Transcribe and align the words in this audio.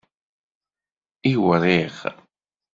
Iwriɣ. 1.31 1.95